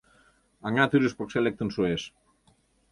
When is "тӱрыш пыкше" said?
0.89-1.39